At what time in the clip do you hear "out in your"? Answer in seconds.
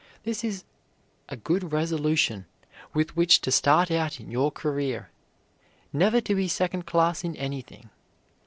3.91-4.49